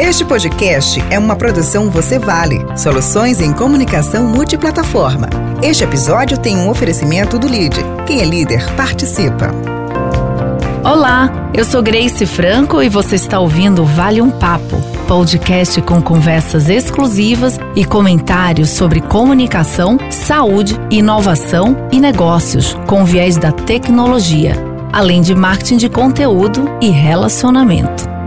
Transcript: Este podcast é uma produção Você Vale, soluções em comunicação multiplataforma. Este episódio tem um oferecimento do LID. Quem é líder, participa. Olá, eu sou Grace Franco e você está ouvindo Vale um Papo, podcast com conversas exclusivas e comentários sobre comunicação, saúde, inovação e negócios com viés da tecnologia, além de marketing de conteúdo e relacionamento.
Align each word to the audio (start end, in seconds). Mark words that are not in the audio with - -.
Este 0.00 0.24
podcast 0.24 0.98
é 1.10 1.18
uma 1.18 1.36
produção 1.36 1.90
Você 1.90 2.18
Vale, 2.18 2.64
soluções 2.74 3.38
em 3.38 3.52
comunicação 3.52 4.26
multiplataforma. 4.26 5.28
Este 5.62 5.84
episódio 5.84 6.38
tem 6.38 6.56
um 6.56 6.70
oferecimento 6.70 7.38
do 7.38 7.46
LID. 7.46 7.76
Quem 8.06 8.22
é 8.22 8.24
líder, 8.24 8.64
participa. 8.76 9.50
Olá, 10.82 11.50
eu 11.52 11.66
sou 11.66 11.82
Grace 11.82 12.24
Franco 12.24 12.82
e 12.82 12.88
você 12.88 13.14
está 13.16 13.38
ouvindo 13.38 13.84
Vale 13.84 14.22
um 14.22 14.30
Papo, 14.30 14.80
podcast 15.06 15.82
com 15.82 16.00
conversas 16.00 16.70
exclusivas 16.70 17.58
e 17.76 17.84
comentários 17.84 18.70
sobre 18.70 19.02
comunicação, 19.02 19.98
saúde, 20.10 20.80
inovação 20.90 21.76
e 21.92 22.00
negócios 22.00 22.72
com 22.86 23.04
viés 23.04 23.36
da 23.36 23.52
tecnologia, 23.52 24.54
além 24.94 25.20
de 25.20 25.34
marketing 25.34 25.76
de 25.76 25.90
conteúdo 25.90 26.70
e 26.80 26.88
relacionamento. 26.88 28.19